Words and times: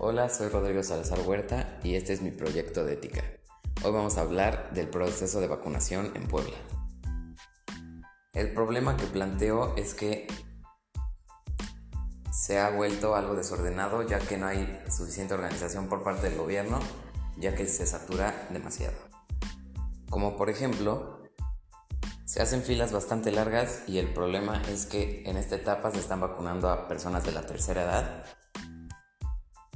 Hola, 0.00 0.28
soy 0.28 0.48
Rodrigo 0.48 0.80
Salazar 0.84 1.18
Huerta 1.26 1.80
y 1.82 1.96
este 1.96 2.12
es 2.12 2.22
mi 2.22 2.30
proyecto 2.30 2.84
de 2.84 2.92
ética. 2.92 3.20
Hoy 3.82 3.90
vamos 3.90 4.16
a 4.16 4.20
hablar 4.20 4.70
del 4.72 4.86
proceso 4.86 5.40
de 5.40 5.48
vacunación 5.48 6.12
en 6.14 6.28
Puebla. 6.28 6.54
El 8.32 8.54
problema 8.54 8.96
que 8.96 9.06
planteo 9.06 9.74
es 9.74 9.94
que 9.94 10.28
se 12.32 12.60
ha 12.60 12.70
vuelto 12.70 13.16
algo 13.16 13.34
desordenado 13.34 14.04
ya 14.04 14.20
que 14.20 14.38
no 14.38 14.46
hay 14.46 14.80
suficiente 14.88 15.34
organización 15.34 15.88
por 15.88 16.04
parte 16.04 16.30
del 16.30 16.38
gobierno 16.38 16.78
ya 17.36 17.56
que 17.56 17.66
se 17.66 17.84
satura 17.84 18.46
demasiado. 18.50 18.94
Como 20.08 20.36
por 20.36 20.48
ejemplo, 20.48 21.24
se 22.24 22.40
hacen 22.40 22.62
filas 22.62 22.92
bastante 22.92 23.32
largas 23.32 23.82
y 23.88 23.98
el 23.98 24.14
problema 24.14 24.62
es 24.70 24.86
que 24.86 25.24
en 25.26 25.36
esta 25.36 25.56
etapa 25.56 25.90
se 25.90 25.98
están 25.98 26.20
vacunando 26.20 26.70
a 26.70 26.86
personas 26.86 27.24
de 27.24 27.32
la 27.32 27.44
tercera 27.44 27.82
edad 27.82 28.24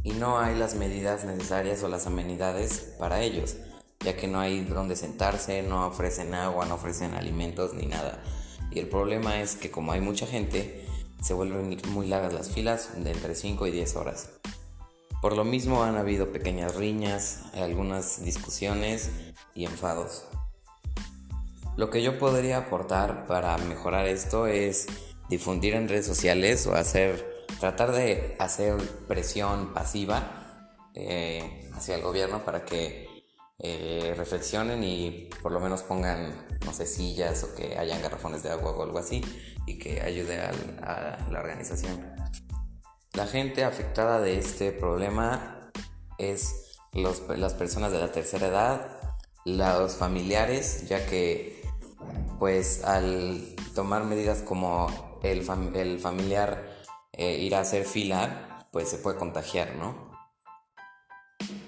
y 0.05 0.13
no 0.13 0.39
hay 0.39 0.57
las 0.57 0.75
medidas 0.75 1.25
necesarias 1.25 1.83
o 1.83 1.89
las 1.89 2.07
amenidades 2.07 2.95
para 2.99 3.23
ellos, 3.23 3.57
ya 4.01 4.17
que 4.17 4.29
no 4.29 4.41
hay 4.41 4.65
donde 4.65 4.97
sentarse, 4.97 5.63
no 5.63 5.87
ofrecen 5.87 6.35
agua, 6.35 6.67
no 6.67 6.75
ofrecen 6.75 7.15
alimentos 7.15 7.75
ni 7.75 7.87
nada. 7.87 8.23
Y 8.71 8.79
el 8.79 8.89
problema 8.89 9.41
es 9.41 9.55
que 9.55 9.71
como 9.71 9.93
hay 9.93 10.01
mucha 10.01 10.27
gente, 10.27 10.87
se 11.23 11.35
vuelven 11.35 11.79
muy 11.89 12.09
largas 12.09 12.33
las 12.33 12.51
filas 12.51 12.91
de 12.97 13.13
entre 13.13 13.35
5 13.35 13.67
y 13.69 13.71
10 13.71 13.97
horas. 13.97 14.31
Por 15.21 15.37
lo 15.37 15.45
mismo 15.45 15.85
han 15.85 15.97
habido 15.97 16.33
pequeñas 16.33 16.75
riñas, 16.75 17.43
algunas 17.55 18.25
discusiones 18.25 19.11
y 19.55 19.67
enfados. 19.67 20.25
Lo 21.77 21.91
que 21.91 22.03
yo 22.03 22.19
podría 22.19 22.59
aportar 22.59 23.27
para 23.27 23.57
mejorar 23.59 24.07
esto 24.07 24.49
es 24.49 24.89
difundir 25.29 25.75
en 25.75 25.89
redes 25.89 26.07
sociales 26.07 26.67
o 26.67 26.75
hacer 26.75 27.32
tratar 27.61 27.93
de 27.93 28.37
hacer 28.39 28.77
presión 29.07 29.73
pasiva 29.73 30.43
eh, 30.95 31.71
hacia 31.75 31.97
el 31.97 32.03
gobierno 32.03 32.45
para 32.45 32.65
que 32.65 33.13
eh, 33.59 34.15
reflexionen 34.17 34.83
y 34.83 35.31
por 35.41 35.53
lo 35.53 35.61
menos 35.61 35.83
pongan, 35.83 36.49
no 36.65 36.73
sé, 36.73 36.85
sillas 36.85 37.45
o 37.45 37.55
que 37.55 37.79
hayan 37.79 38.03
garrafones 38.03 38.43
de 38.43 38.51
agua 38.51 38.73
o 38.73 38.83
algo 38.83 38.99
así 38.99 39.23
y 39.67 39.79
que 39.79 40.01
ayude 40.01 40.41
a, 40.41 41.19
la 41.31 41.39
organización. 41.39 42.13
La 43.13 43.27
gente 43.27 43.65
afectada 43.65 44.21
de 44.21 44.39
este 44.39 44.73
problema 44.73 45.71
es 46.19 46.77
las 46.93 47.55
personas 47.55 47.93
de 47.93 48.01
la 48.01 48.11
tercera 48.11 48.49
edad, 48.49 49.01
los 49.45 49.95
familiares, 49.95 50.89
ya 50.89 51.07
que 51.07 51.63
pues 52.39 52.83
al 52.83 53.55
tomar 53.75 54.05
medidas 54.05 54.43
como 54.43 55.21
el, 55.23 55.49
el 55.75 55.99
familiar 56.01 56.82
eh, 57.13 57.39
ir 57.39 57.55
a 57.55 57.61
hacer 57.61 57.85
fila, 57.85 58.69
pues 58.73 58.89
se 58.89 58.99
puede 58.99 59.19
contagiar, 59.19 59.75
¿no? 59.77 60.11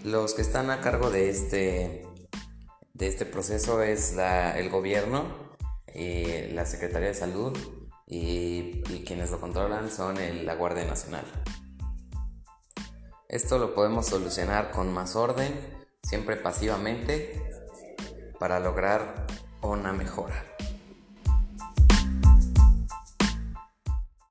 Los 0.03 0.35
que 0.35 0.43
están 0.43 0.71
a 0.71 0.81
cargo 0.81 1.11
de 1.11 1.31
este, 1.31 2.07
de 2.93 3.07
este 3.07 3.27
proceso 3.27 3.83
es 3.83 4.17
el 4.17 4.71
gobierno, 4.71 5.45
y 5.95 6.49
la 6.53 6.67
Secretaría 6.67 7.09
de 7.09 7.15
Salud 7.15 7.57
y, 8.07 8.83
quienes 9.07 9.31
lo 9.31 9.41
controlan 9.41 9.91
son 9.91 10.17
la 10.45 10.55
Guardia 10.55 10.85
Nacional. 10.85 11.25
Esto 13.29 13.59
lo 13.59 13.75
podemos 13.75 14.07
solucionar 14.07 14.71
con 14.71 14.93
más 14.93 15.15
orden, 15.15 15.87
siempre 16.03 16.37
pasivamente, 16.37 17.43
para 18.39 18.61
lograr 18.61 19.27
una 19.63 19.93
mejora. 19.93 20.54